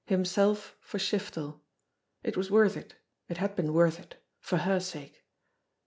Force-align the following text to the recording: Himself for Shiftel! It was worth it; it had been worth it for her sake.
Himself 0.07 0.75
for 0.81 0.97
Shiftel! 0.97 1.59
It 2.23 2.35
was 2.35 2.49
worth 2.49 2.75
it; 2.75 2.95
it 3.29 3.37
had 3.37 3.55
been 3.55 3.71
worth 3.71 3.99
it 3.99 4.15
for 4.39 4.57
her 4.57 4.79
sake. 4.79 5.23